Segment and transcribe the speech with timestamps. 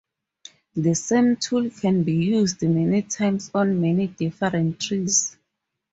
[0.75, 5.37] The same tool can be used many times on many different trees.